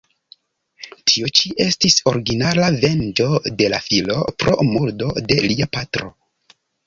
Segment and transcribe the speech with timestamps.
[1.09, 3.27] Tio ĉi estis originala venĝo
[3.61, 6.11] de la filo pro murdo de lia patro.